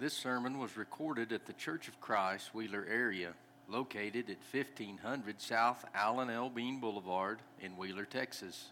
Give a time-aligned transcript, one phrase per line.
[0.00, 3.32] This sermon was recorded at the Church of Christ Wheeler area,
[3.68, 6.48] located at 1500 South Alan L.
[6.48, 8.66] Bean Boulevard in Wheeler, Texas.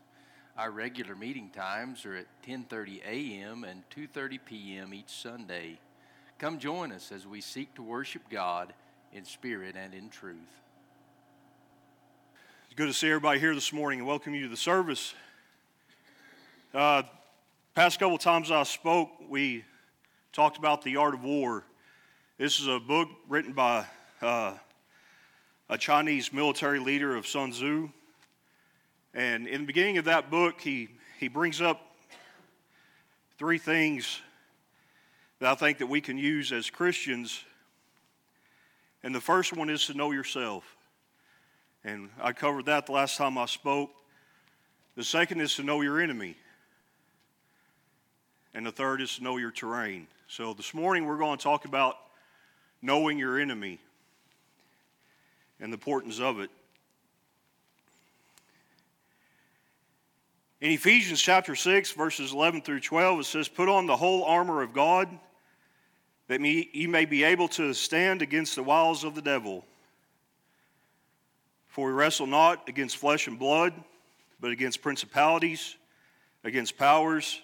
[0.56, 3.65] Our regular meeting times are at 10:30 a.m.
[3.65, 4.94] and 2:30 p.m.
[4.94, 5.81] each Sunday.
[6.38, 8.72] Come join us as we seek to worship God
[9.13, 10.37] in spirit and in truth.
[12.67, 15.13] It's good to see everybody here this morning and welcome you to the service.
[16.73, 17.02] Uh,
[17.74, 19.65] past couple times I spoke, we
[20.37, 21.64] talked about the art of war.
[22.36, 23.86] This is a book written by
[24.20, 24.52] uh,
[25.70, 27.88] a Chinese military leader of Sun Tzu.
[29.14, 31.80] And in the beginning of that book, he, he brings up
[33.38, 34.20] three things
[35.38, 37.42] that I think that we can use as Christians.
[39.02, 40.77] And the first one is to know yourself.
[41.82, 43.88] And I covered that the last time I spoke.
[44.96, 46.36] The second is to know your enemy.
[48.52, 50.08] And the third is to know your terrain.
[50.28, 51.94] So this morning we're going to talk about
[52.82, 53.78] knowing your enemy
[55.60, 56.50] and the importance of it.
[60.60, 64.62] In Ephesians chapter 6, verses 11 through 12, it says, Put on the whole armor
[64.62, 65.08] of God,
[66.27, 69.64] that ye may be able to stand against the wiles of the devil.
[71.68, 73.72] For we wrestle not against flesh and blood,
[74.40, 75.77] but against principalities,
[76.42, 77.40] against powers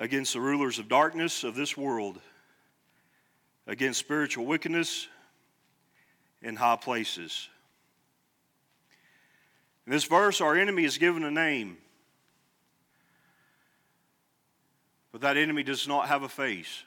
[0.00, 2.18] against the rulers of darkness of this world,
[3.66, 5.06] against spiritual wickedness
[6.40, 7.48] in high places.
[9.86, 11.76] In this verse, our enemy is given a name,
[15.12, 16.82] but that enemy does not have a face.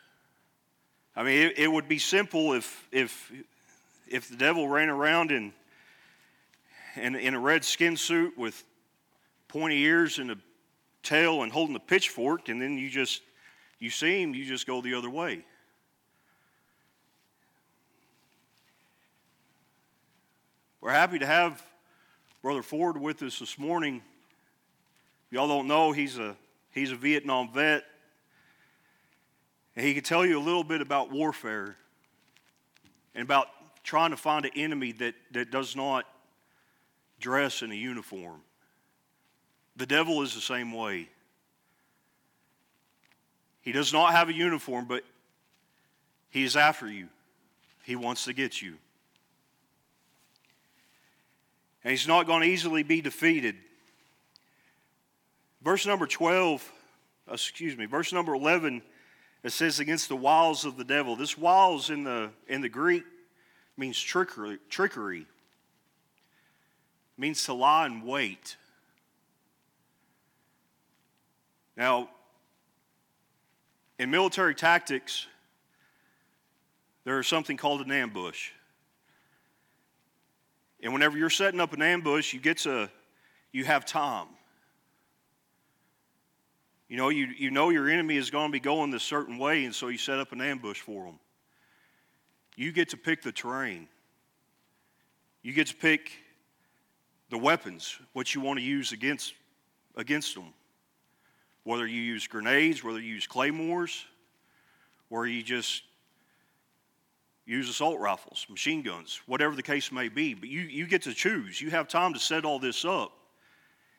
[1.15, 3.31] I mean, it, it would be simple if, if,
[4.09, 5.53] if the devil ran around in,
[6.95, 8.63] in, in a red skin suit with
[9.47, 10.37] pointy ears and a
[11.03, 13.21] tail and holding the pitchfork, and then you just,
[13.79, 15.45] you see him, you just go the other way.
[20.81, 21.61] We're happy to have
[22.41, 24.01] Brother Ford with us this morning.
[25.31, 26.35] Y'all don't know, he's a,
[26.71, 27.83] he's a Vietnam vet.
[29.75, 31.77] And he can tell you a little bit about warfare
[33.15, 33.47] and about
[33.83, 36.05] trying to find an enemy that, that does not
[37.19, 38.41] dress in a uniform.
[39.75, 41.09] The devil is the same way.
[43.61, 45.03] He does not have a uniform, but
[46.29, 47.07] he is after you.
[47.83, 48.75] He wants to get you.
[51.83, 53.55] And he's not going to easily be defeated.
[55.63, 56.71] Verse number 12,
[57.31, 58.81] excuse me, verse number 11,
[59.43, 61.15] it says, against the wiles of the devil.
[61.15, 63.03] This wiles in the, in the Greek
[63.77, 65.25] means trickery, trickery,
[67.17, 68.57] means to lie in wait.
[71.75, 72.09] Now,
[73.99, 75.27] in military tactics,
[77.03, 78.51] there is something called an ambush.
[80.81, 82.89] And whenever you're setting up an ambush, you get to,
[83.51, 84.27] you have time.
[86.89, 89.65] You know, you, you know your enemy is going to be going this certain way,
[89.65, 91.19] and so you set up an ambush for them.
[92.55, 93.87] You get to pick the terrain.
[95.41, 96.11] You get to pick
[97.29, 99.33] the weapons, what you want to use against,
[99.95, 100.53] against them.
[101.63, 104.05] Whether you use grenades, whether you use claymores,
[105.09, 105.83] or you just
[107.45, 110.33] use assault rifles, machine guns, whatever the case may be.
[110.33, 111.61] But you, you get to choose.
[111.61, 113.11] You have time to set all this up.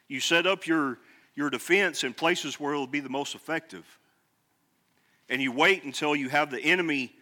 [0.08, 0.98] You set up your,
[1.34, 3.84] your defense in places where it'll be the most effective.
[5.28, 7.12] And you wait until you have the enemy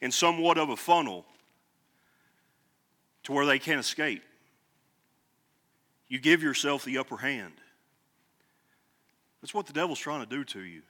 [0.00, 1.24] in somewhat of a funnel
[3.24, 4.22] to where they can't escape.
[6.08, 7.54] You give yourself the upper hand.
[9.42, 10.82] That's what the devil's trying to do to you.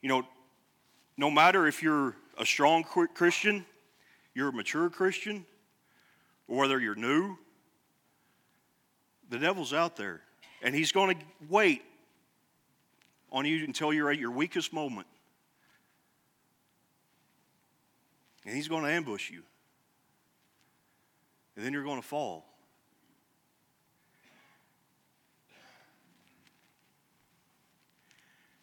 [0.00, 0.22] You know,
[1.16, 3.66] no matter if you're a strong Christian,
[4.34, 5.44] you're a mature Christian,
[6.48, 7.36] or whether you're new,
[9.28, 10.20] the devil's out there.
[10.62, 11.82] And he's going to wait
[13.32, 15.06] on you until you're at your weakest moment.
[18.46, 19.42] And he's going to ambush you.
[21.56, 22.44] And then you're going to fall.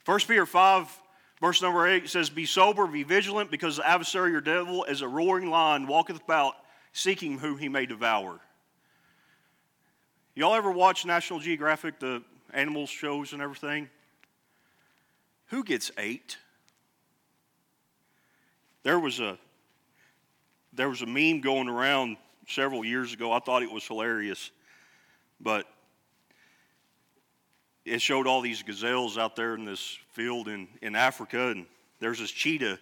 [0.06, 1.00] 1 Peter 5,
[1.40, 5.08] verse number 8 says, Be sober, be vigilant, because the adversary, your devil, as a
[5.08, 6.56] roaring lion, walketh about,
[6.94, 8.40] seeking whom he may devour.
[10.36, 13.90] Y'all ever watch National Geographic, the animal shows and everything?
[15.48, 16.38] Who gets ate?
[18.84, 19.38] There was a
[20.74, 22.16] there was a meme going around
[22.48, 23.34] several years ago.
[23.34, 24.52] I thought it was hilarious.
[25.42, 25.68] But
[27.86, 31.66] it showed all these gazelles out there in this field in, in Africa, and
[32.00, 32.80] there's this cheetah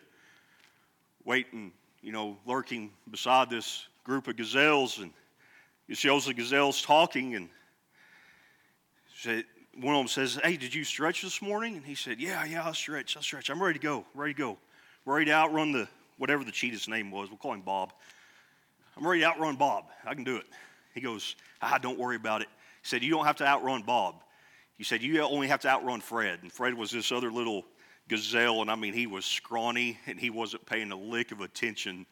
[1.23, 5.11] waiting, you know, lurking beside this group of gazelles, and
[5.87, 7.49] it shows the gazelles talking, and
[9.15, 9.45] said,
[9.81, 11.75] one of them says, Hey, did you stretch this morning?
[11.75, 13.49] And he said, Yeah, yeah, I'll stretch, I'll stretch.
[13.49, 14.57] I'm ready to go, ready to go.
[15.05, 15.87] Ready to outrun the,
[16.17, 17.29] whatever the cheetah's name was.
[17.29, 17.93] We'll call him Bob.
[18.97, 19.85] I'm ready to outrun Bob.
[20.05, 20.45] I can do it.
[20.93, 22.47] He goes, Ah, don't worry about it.
[22.81, 24.15] He said, You don't have to outrun Bob.
[24.79, 26.39] He said, You only have to outrun Fred.
[26.41, 27.65] And Fred was this other little
[28.07, 32.05] gazelle, and I mean, he was scrawny and he wasn't paying a lick of attention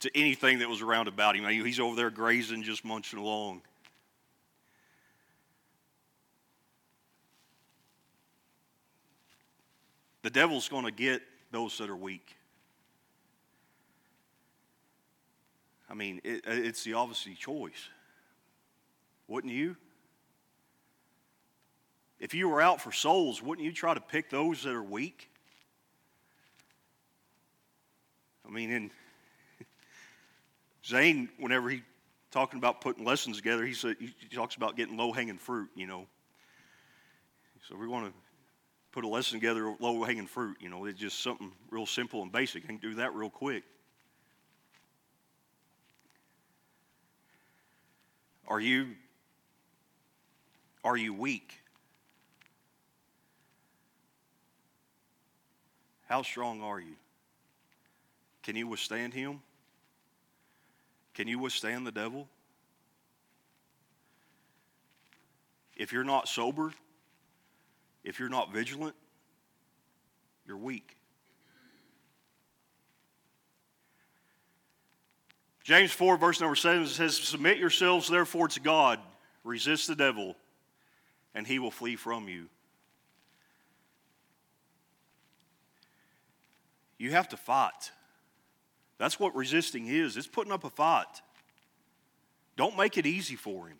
[0.00, 1.44] to anything that was around about him.
[1.44, 3.60] He's over there grazing, just munching along.
[10.22, 12.36] The devil's going to get those that are weak.
[15.90, 17.90] I mean, it, it's the obvious choice.
[19.28, 19.76] Wouldn't you?
[22.22, 25.28] If you were out for souls, wouldn't you try to pick those that are weak?
[28.46, 28.90] I mean, in
[30.86, 31.82] Zane, whenever he
[32.30, 35.68] talking about putting lessons together, he said he talks about getting low hanging fruit.
[35.74, 36.06] You know,
[37.68, 38.12] so we want to
[38.92, 40.58] put a lesson together of low hanging fruit.
[40.60, 42.62] You know, it's just something real simple and basic.
[42.62, 43.64] I can do that real quick.
[48.46, 48.90] Are you
[50.84, 51.61] are you weak?
[56.12, 56.96] How strong are you?
[58.42, 59.40] Can you withstand him?
[61.14, 62.28] Can you withstand the devil?
[65.74, 66.74] If you're not sober,
[68.04, 68.94] if you're not vigilant,
[70.46, 70.98] you're weak.
[75.64, 79.00] James 4, verse number 7 says, Submit yourselves therefore to God,
[79.44, 80.36] resist the devil,
[81.34, 82.48] and he will flee from you.
[87.02, 87.90] You have to fight.
[88.96, 91.20] That's what resisting is it's putting up a fight.
[92.56, 93.78] Don't make it easy for him.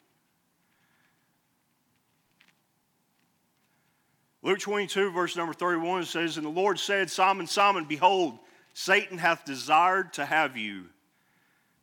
[4.43, 8.41] Luke 22, verse number 31 says, And the Lord said, Simon, Simon, behold,
[8.75, 10.87] Satan hath desired to have you,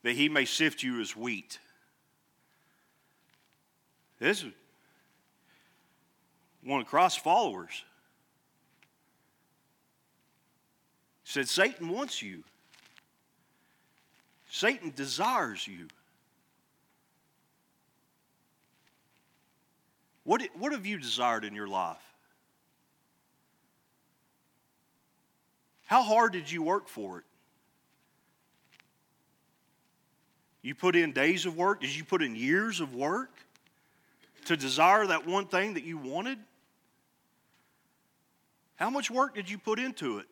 [0.04, 1.58] that he may sift you as wheat.
[4.20, 4.52] This is
[6.66, 7.86] one of Christ's followers.
[11.30, 12.44] Said, Satan wants you.
[14.50, 15.88] Satan desires you.
[20.24, 21.98] What, what have you desired in your life?
[25.86, 27.26] How hard did you work for it?
[30.64, 31.82] You put in days of work?
[31.82, 33.30] Did you put in years of work
[34.46, 36.40] to desire that one thing that you wanted?
[38.78, 40.26] How much work did you put into it?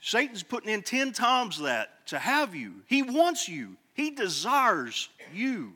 [0.00, 2.82] Satan's putting in 10 times that to have you.
[2.86, 5.72] He wants you, he desires you.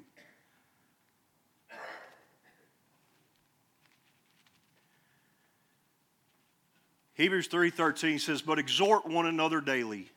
[7.14, 10.10] Hebrews 3:13 says, "But exhort one another daily,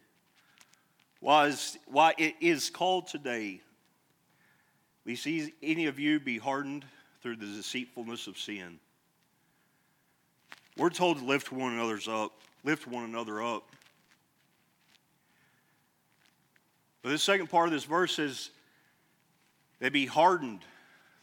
[1.19, 3.61] why, is, why it is called today,
[5.03, 6.85] we see any of you be hardened
[7.21, 8.79] through the deceitfulness of sin."
[10.77, 13.73] We're told to lift one another's up, lift one another up.
[17.03, 18.50] But the second part of this verse says,
[19.79, 20.62] they be hardened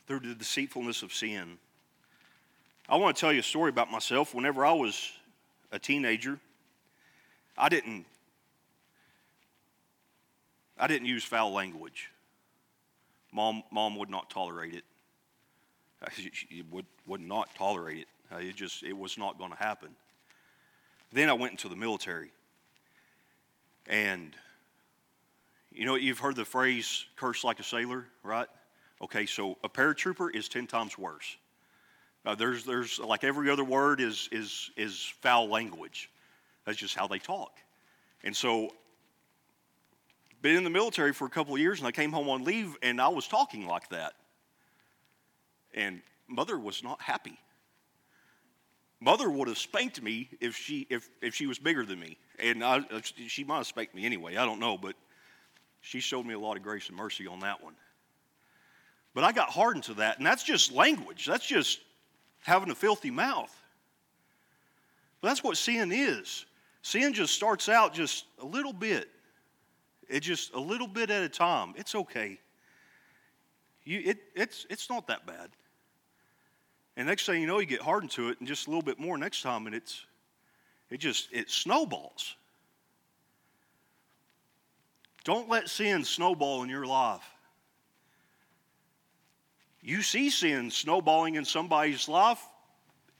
[0.06, 1.56] through the deceitfulness of sin.
[2.88, 4.34] I want to tell you a story about myself.
[4.34, 5.12] Whenever I was
[5.72, 6.38] a teenager,
[7.56, 8.04] I didn't
[10.78, 12.10] I didn't use foul language.
[13.32, 14.84] Mom, mom would not tolerate it.
[16.02, 18.08] Uh, she would, would not tolerate it.
[18.32, 19.90] Uh, it just it was not going to happen.
[21.12, 22.30] Then I went into the military,
[23.86, 24.34] and
[25.72, 28.48] you know, you've heard the phrase curse like a sailor, right?
[29.02, 31.36] Okay, so a paratrooper is 10 times worse.
[32.26, 36.10] Uh, there's, there's like every other word is, is, is foul language.
[36.66, 37.58] That's just how they talk.
[38.22, 38.70] And so,
[40.42, 42.76] been in the military for a couple of years, and I came home on leave,
[42.82, 44.14] and I was talking like that.
[45.74, 47.38] And mother was not happy.
[49.00, 52.62] Mother would have spanked me if she if if she was bigger than me, and
[52.62, 52.82] I,
[53.28, 54.36] she might have spanked me anyway.
[54.36, 54.94] I don't know, but
[55.80, 57.74] she showed me a lot of grace and mercy on that one.
[59.14, 61.26] But I got hardened to that, and that's just language.
[61.26, 61.80] That's just
[62.42, 63.54] having a filthy mouth.
[65.20, 66.46] But that's what sin is.
[66.82, 69.10] Sin just starts out just a little bit.
[70.08, 71.74] It just a little bit at a time.
[71.76, 72.38] It's okay.
[73.84, 75.50] You, it, it's, it's not that bad.
[76.96, 78.98] And next thing you know, you get hardened to it, and just a little bit
[78.98, 80.04] more next time, and it's
[80.90, 82.36] it just it snowballs.
[85.24, 87.24] Don't let sin snowball in your life.
[89.82, 92.42] You see sin snowballing in somebody's life,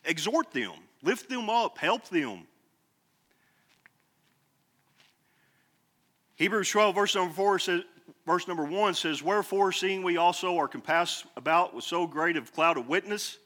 [0.04, 2.46] exhort them, lift them up, help them.
[6.36, 7.82] Hebrews 12, verse number 4 says,
[8.26, 12.42] verse number 1 says, Wherefore, seeing we also are compassed about with so great a
[12.42, 13.38] cloud of witness,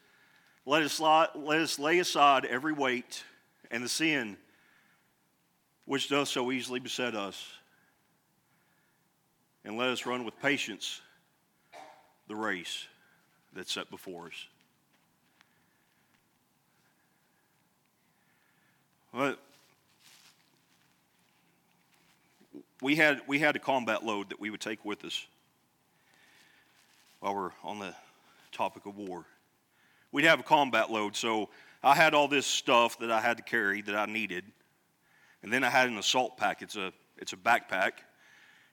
[0.66, 3.24] let us, lie, let us lay aside every weight
[3.70, 4.36] and the sin
[5.84, 7.52] which does so easily beset us.
[9.64, 11.00] And let us run with patience
[12.28, 12.86] the race
[13.54, 14.46] that's set before us.
[19.12, 19.38] But
[22.82, 25.26] we had, we had a combat load that we would take with us
[27.20, 27.94] while we're on the
[28.52, 29.24] topic of war.
[30.12, 31.48] We'd have a combat load, so
[31.82, 34.44] I had all this stuff that I had to carry that I needed.
[35.42, 36.60] And then I had an assault pack.
[36.60, 37.92] It's a, it's a backpack,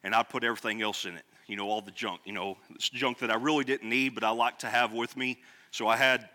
[0.03, 1.24] and I'd put everything else in it.
[1.48, 4.29] You know, all the junk, you know, junk that I really didn't need, but I
[4.29, 5.39] like to have with me.
[5.72, 6.29] So I had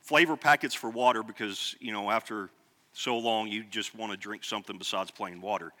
[0.00, 2.50] flavor packets for water because, you know, after
[2.92, 5.72] so long, you just want to drink something besides plain water.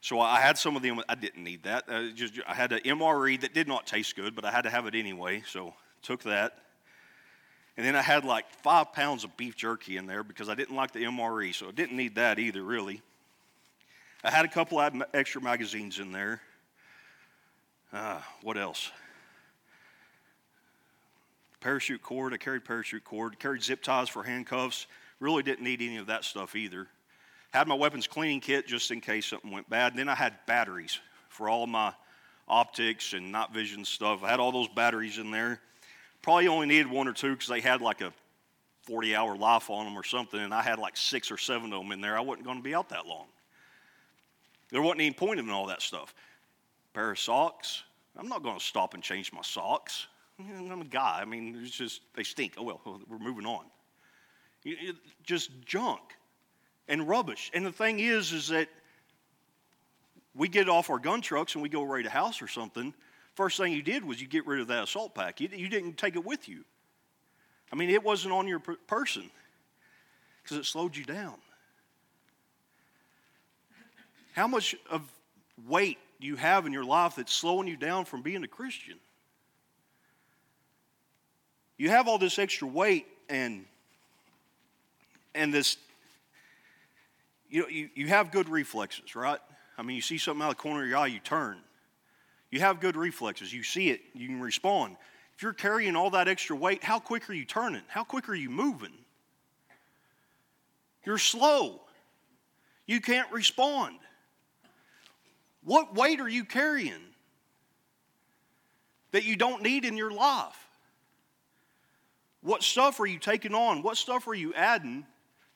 [0.00, 1.00] So I had some of them.
[1.08, 1.84] I didn't need that.
[1.88, 4.70] Uh, just I had an MRE that did not taste good, but I had to
[4.70, 5.42] have it anyway.
[5.46, 6.58] So took that.
[7.76, 10.74] And then I had like five pounds of beef jerky in there because I didn't
[10.74, 13.02] like the MRE, so I didn't need that either, really.
[14.24, 14.80] I had a couple
[15.14, 16.40] extra magazines in there.
[17.92, 18.90] Uh, what else?
[21.60, 22.32] Parachute cord.
[22.32, 23.38] I carried parachute cord.
[23.38, 24.86] Carried zip ties for handcuffs.
[25.20, 26.86] Really didn't need any of that stuff either.
[27.52, 29.96] Had my weapons cleaning kit just in case something went bad.
[29.96, 31.92] Then I had batteries for all my
[32.46, 34.22] optics and night vision stuff.
[34.22, 35.60] I had all those batteries in there.
[36.22, 38.12] Probably only needed one or two because they had like a
[38.82, 41.82] 40 hour life on them or something, and I had like six or seven of
[41.82, 42.16] them in there.
[42.16, 43.26] I wasn't going to be out that long.
[44.70, 46.14] There wasn't any point in all that stuff.
[46.98, 47.84] Pair of socks.
[48.16, 50.08] I'm not going to stop and change my socks.
[50.40, 51.20] I'm a guy.
[51.22, 52.54] I mean, it's just, they stink.
[52.58, 53.66] Oh, well, we're moving on.
[55.22, 56.00] Just junk
[56.88, 57.52] and rubbish.
[57.54, 58.68] And the thing is, is that
[60.34, 62.92] we get off our gun trucks and we go raid a house or something.
[63.36, 65.40] First thing you did was you get rid of that assault pack.
[65.40, 66.64] You, didn't take it with you.
[67.72, 69.30] I mean, it wasn't on your person
[70.42, 71.36] because it slowed you down.
[74.32, 75.02] How much of
[75.64, 78.98] weight you have in your life that's slowing you down from being a Christian?
[81.76, 83.64] You have all this extra weight and
[85.34, 85.76] and this
[87.50, 89.38] you know, you, you have good reflexes, right?
[89.78, 91.58] I mean, you see something out of the corner of your eye, you turn.
[92.50, 93.52] You have good reflexes.
[93.52, 94.96] You see it, you can respond.
[95.36, 97.82] If you're carrying all that extra weight, how quick are you turning?
[97.88, 98.92] How quick are you moving?
[101.04, 101.80] You're slow.
[102.86, 103.98] You can't respond.
[105.68, 106.94] What weight are you carrying
[109.10, 110.56] that you don't need in your life?
[112.40, 113.82] What stuff are you taking on?
[113.82, 115.04] What stuff are you adding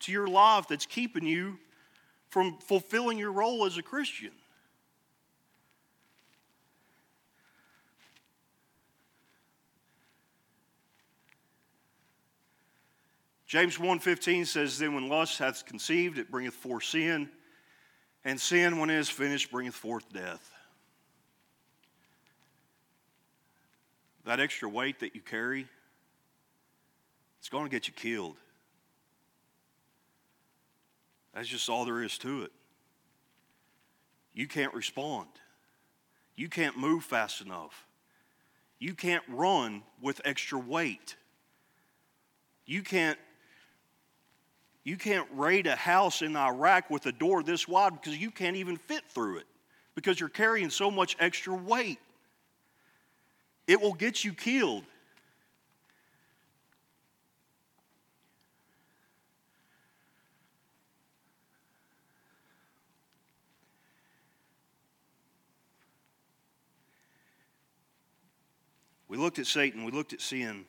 [0.00, 1.58] to your life that's keeping you
[2.28, 4.32] from fulfilling your role as a Christian?
[13.46, 17.30] James 1:15 says then when lust hath conceived it bringeth forth sin
[18.24, 20.50] and sin when it is finished bringeth forth death.
[24.24, 25.66] That extra weight that you carry
[27.42, 28.36] it's going to get you killed.
[31.34, 32.52] That's just all there is to it.
[34.32, 35.26] You can't respond.
[36.36, 37.84] You can't move fast enough.
[38.78, 41.16] You can't run with extra weight.
[42.64, 43.18] You can't
[44.84, 48.56] you can't raid a house in Iraq with a door this wide because you can't
[48.56, 49.46] even fit through it
[49.94, 52.00] because you're carrying so much extra weight.
[53.66, 54.84] It will get you killed.
[69.06, 70.64] We looked at Satan, we looked at sin.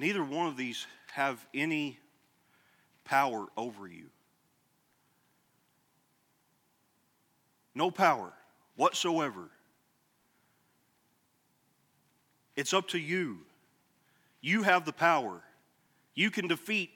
[0.00, 1.98] Neither one of these have any
[3.04, 4.06] power over you.
[7.74, 8.32] No power
[8.76, 9.50] whatsoever.
[12.56, 13.40] It's up to you.
[14.40, 15.42] You have the power.
[16.14, 16.88] You can defeat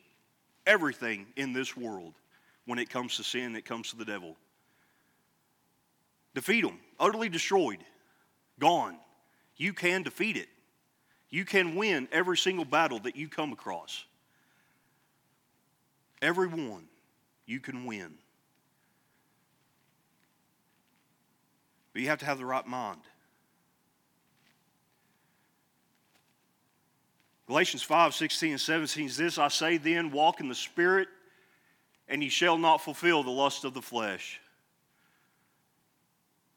[0.67, 2.15] everything in this world
[2.65, 4.35] when it comes to sin, it comes to the devil.
[6.35, 6.79] Defeat them.
[6.99, 7.85] Utterly destroyed.
[8.59, 8.97] Gone.
[9.59, 10.49] You can defeat it.
[11.35, 14.05] You can win every single battle that you come across.
[16.23, 16.85] Every one.
[17.45, 18.15] you can win.
[21.93, 23.01] But you have to have the right mind.
[27.49, 31.09] Galatians 5 16 and 17 is this I say then, walk in the Spirit,
[32.07, 34.41] and ye shall not fulfill the lust of the flesh.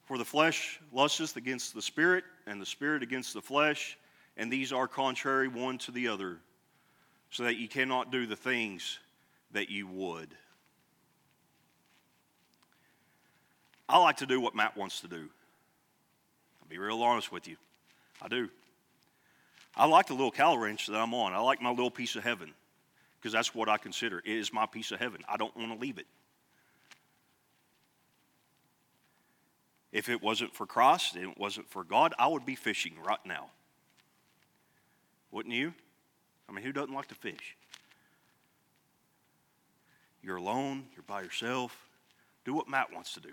[0.04, 3.98] For the flesh lusteth against the Spirit, and the Spirit against the flesh,
[4.38, 6.38] and these are contrary one to the other,
[7.30, 8.98] so that you cannot do the things
[9.50, 10.28] that you would.
[13.88, 15.28] I like to do what Matt wants to do.
[16.62, 17.56] I'll be real honest with you.
[18.22, 18.48] I do.
[19.76, 21.32] I like the little cow ranch that I'm on.
[21.32, 22.52] I like my little piece of heaven
[23.18, 24.18] because that's what I consider.
[24.18, 25.22] It is my piece of heaven.
[25.28, 26.06] I don't want to leave it.
[29.90, 33.24] If it wasn't for Christ and it wasn't for God, I would be fishing right
[33.24, 33.50] now.
[35.30, 35.74] Wouldn't you?
[36.48, 37.56] I mean, who doesn't like to fish?
[40.22, 41.76] You're alone, you're by yourself.
[42.44, 43.32] Do what Matt wants to do.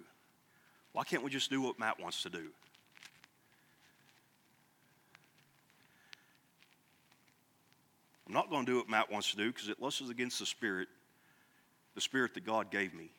[0.91, 2.47] Why can't we just do what Matt wants to do?
[8.27, 10.45] I'm not going to do what Matt wants to do because it lusts against the
[10.45, 10.87] Spirit,
[11.93, 13.11] the Spirit that God gave me.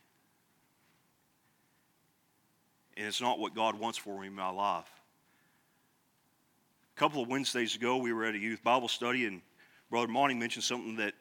[2.96, 4.90] And it's not what God wants for me in my life.
[6.96, 9.42] A couple of Wednesdays ago, we were at a youth Bible study, and
[9.90, 11.12] Brother Monty mentioned something that,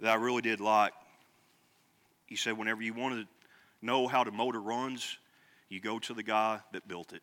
[0.00, 0.94] that I really did like.
[2.24, 3.26] He said, whenever you want to
[3.82, 5.18] know how the motor runs,
[5.68, 7.20] you go to the guy that built it.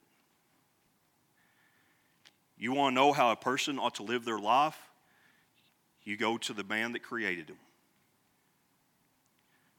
[2.55, 4.77] You want to know how a person ought to live their life?
[6.03, 7.57] You go to the man that created them.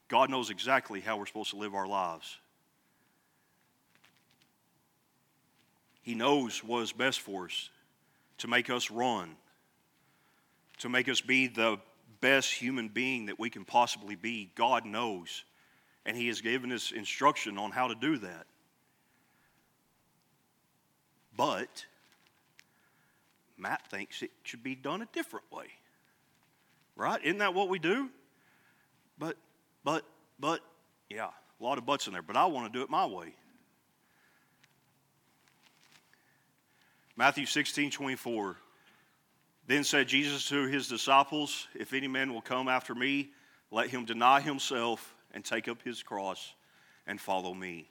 [0.09, 2.37] God knows exactly how we're supposed to live our lives.
[6.02, 7.71] He knows what is best for us
[8.38, 9.37] to make us run,
[10.78, 11.78] to make us be the
[12.21, 14.50] best human being that we can possibly be.
[14.54, 15.45] God knows.
[16.04, 18.47] And He has given us instruction on how to do that.
[21.36, 21.86] But
[23.56, 25.67] Matt thinks it should be done a different way.
[26.97, 27.23] Right?
[27.25, 28.10] Isn't that what we do?
[29.19, 29.36] But,
[29.84, 30.04] but,
[30.41, 30.60] but,
[31.08, 31.28] yeah,
[31.60, 33.34] a lot of buts in there, but I want to do it my way.
[37.17, 38.57] Matthew 16, 24.
[39.67, 43.31] Then said Jesus to his disciples, If any man will come after me,
[43.71, 46.55] let him deny himself and take up his cross
[47.07, 47.89] and follow me.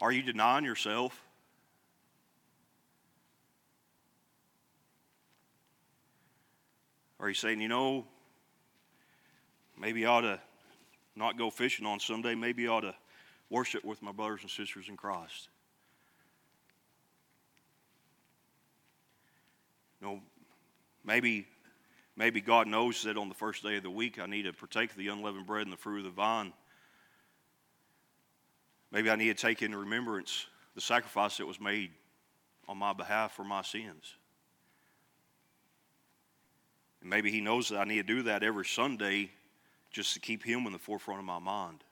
[0.00, 1.20] Are you denying yourself?
[7.18, 8.06] Are you saying, you know,
[9.78, 10.40] maybe I ought to
[11.16, 12.94] not go fishing on Sunday, maybe I ought to
[13.50, 15.48] worship with my brothers and sisters in Christ?
[20.00, 20.20] You know,
[21.04, 21.46] maybe
[22.16, 24.90] maybe God knows that on the first day of the week I need to partake
[24.90, 26.52] of the unleavened bread and the fruit of the vine.
[28.90, 31.90] Maybe I need to take into remembrance the sacrifice that was made
[32.68, 34.14] on my behalf for my sins.
[37.00, 39.30] And maybe He knows that I need to do that every Sunday
[39.90, 41.84] just to keep Him in the forefront of my mind.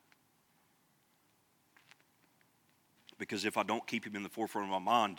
[3.18, 5.18] Because if I don't keep Him in the forefront of my mind,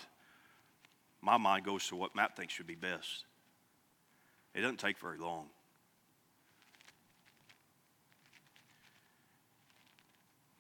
[1.22, 3.26] my mind goes to what Matt thinks should be best.
[4.54, 5.48] It doesn't take very long.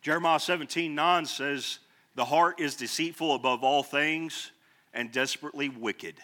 [0.02, 1.80] Jeremiah 17 9 says,
[2.16, 4.52] The heart is deceitful above all things
[4.94, 6.16] and desperately wicked.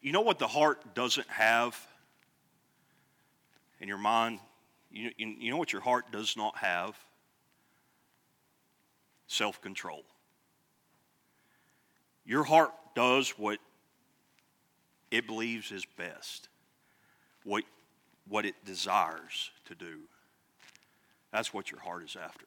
[0.00, 1.76] You know what the heart doesn't have
[3.80, 4.38] in your mind?
[4.90, 6.96] You, you, you know what your heart does not have?
[9.26, 10.04] Self control.
[12.24, 13.58] Your heart does what
[15.10, 16.48] it believes is best,
[17.44, 17.62] what,
[18.28, 20.00] what it desires to do.
[21.32, 22.46] That's what your heart is after.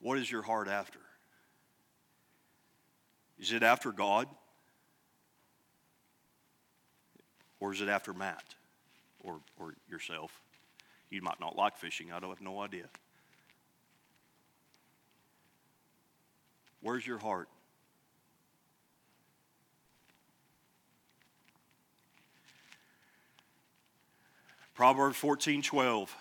[0.00, 0.98] What is your heart after?
[3.38, 4.26] Is it after God?
[7.60, 8.54] Or is it after Matt
[9.22, 10.40] or, or yourself?
[11.10, 12.86] You might not like fishing, I don't have no idea.
[16.82, 17.48] Where's your heart?
[24.74, 26.16] Proverbs 14 12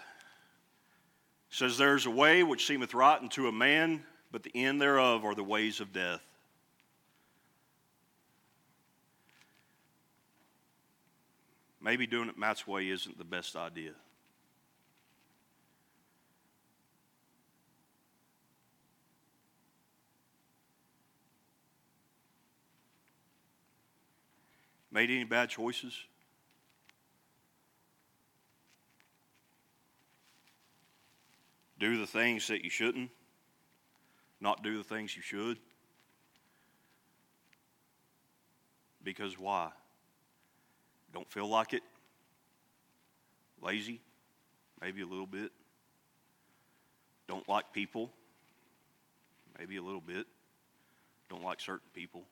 [1.50, 5.34] says, There's a way which seemeth right unto a man, but the end thereof are
[5.34, 6.22] the ways of death.
[11.82, 13.92] Maybe doing it Matt's way isn't the best idea.
[25.00, 25.98] Made any bad choices?
[31.80, 33.10] Do the things that you shouldn't?
[34.42, 35.58] Not do the things you should?
[39.02, 39.70] Because why?
[41.14, 41.84] Don't feel like it?
[43.62, 44.02] Lazy?
[44.82, 45.54] Maybe a little bit.
[47.26, 48.12] Don't like people?
[49.58, 50.28] Maybe a little bit.
[51.30, 52.26] Don't like certain people.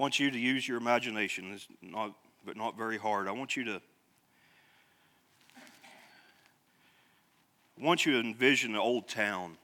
[0.00, 1.52] Want you to use your imagination.
[1.52, 2.14] It's not,
[2.46, 3.28] but not very hard.
[3.28, 3.82] I want you to.
[7.78, 9.58] I want you to envision an old town.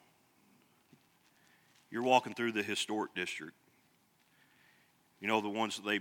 [1.90, 3.54] You're walking through the historic district.
[5.20, 6.00] You know the ones that they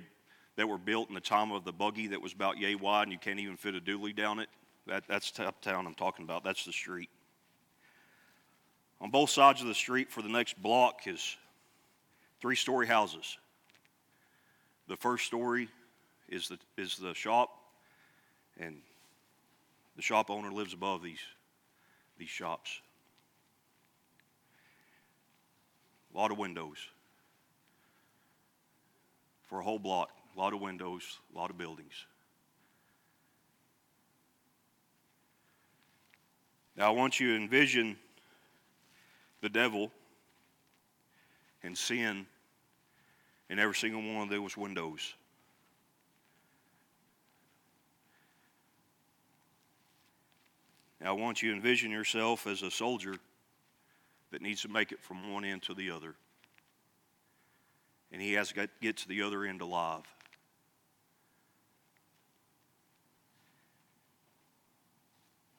[0.58, 3.14] that were built in the time of the buggy that was about yay wide and
[3.14, 4.50] you can't even fit a dually down it.
[4.86, 6.44] That, that's the town I'm talking about.
[6.44, 7.10] That's the street.
[9.00, 11.38] On both sides of the street for the next block is
[12.42, 13.38] three story houses.
[14.88, 15.70] The first story
[16.30, 17.50] is the, is the shop,
[18.60, 18.78] and
[19.96, 21.20] the shop owner lives above these,
[22.18, 22.82] these shops.
[26.14, 26.78] A lot of windows.
[29.48, 32.06] For a whole block, a lot of windows, a lot of buildings.
[36.76, 37.96] Now, I want you to envision
[39.42, 39.92] the devil
[41.64, 42.28] and sin
[43.50, 45.14] in every single one of those windows.
[51.00, 53.16] Now, I want you to envision yourself as a soldier
[54.32, 56.16] that needs to make it from one end to the other.
[58.12, 60.04] And he has to get to the other end alive.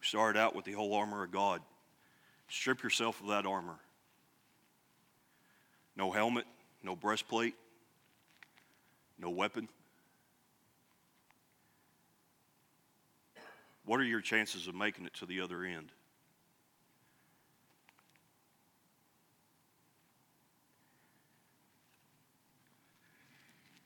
[0.01, 1.61] We started out with the whole armor of God.
[2.49, 3.79] Strip yourself of that armor.
[5.96, 6.46] No helmet,
[6.83, 7.55] no breastplate,
[9.18, 9.68] no weapon?
[13.85, 15.92] What are your chances of making it to the other end?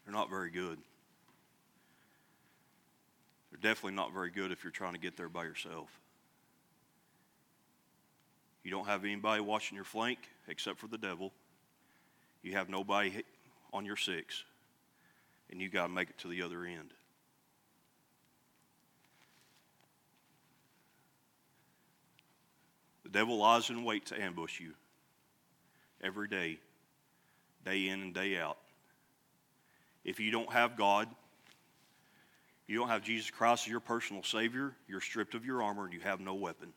[0.04, 0.78] They're not very good.
[3.50, 5.88] They're definitely not very good if you're trying to get there by yourself.
[8.64, 11.32] You don't have anybody watching your flank except for the devil.
[12.42, 13.22] You have nobody
[13.72, 14.44] on your six
[15.50, 16.92] and you got to make it to the other end.
[23.02, 24.72] The devil lies in wait to ambush you
[26.00, 26.58] every day,
[27.64, 28.58] day in and day out.
[30.04, 31.08] If you don't have God,
[32.66, 35.92] you don't have Jesus Christ as your personal Savior, you're stripped of your armor and
[35.92, 36.72] you have no weapon.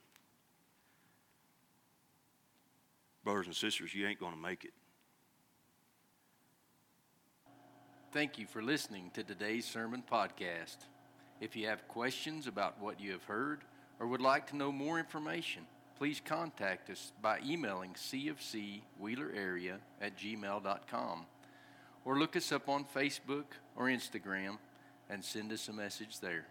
[3.24, 4.74] Brothers and sisters, you ain't going to make it.
[8.14, 10.78] Thank you for listening to today's sermon podcast.
[11.42, 13.62] If you have questions about what you have heard
[14.00, 15.64] or would like to know more information,
[15.98, 21.26] please contact us by emailing cfcwheelerarea at gmail.com
[22.06, 23.46] or look us up on Facebook
[23.76, 24.60] or Instagram
[25.10, 26.46] and send us a message there.